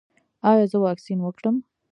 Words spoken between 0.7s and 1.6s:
زه واکسین وکړم؟